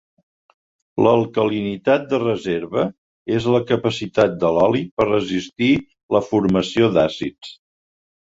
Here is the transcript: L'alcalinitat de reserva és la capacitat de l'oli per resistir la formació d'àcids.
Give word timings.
L'alcalinitat 1.07 2.07
de 2.13 2.19
reserva 2.23 2.85
és 3.39 3.47
la 3.55 3.59
capacitat 3.73 4.33
de 4.45 4.49
l'oli 4.55 4.81
per 5.01 5.07
resistir 5.09 5.69
la 6.17 6.23
formació 6.31 6.89
d'àcids. 6.97 7.53